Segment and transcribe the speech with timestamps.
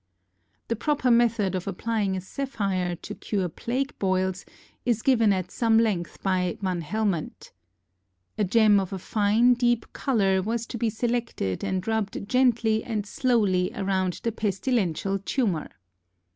[0.67, 4.47] The proper method of applying a sapphire to cure plague boils
[4.83, 7.51] is given at some length by Van Helmont.
[8.35, 13.05] A gem of a fine, deep color was to be selected and rubbed gently and
[13.05, 15.69] slowly around the pestilential tumor.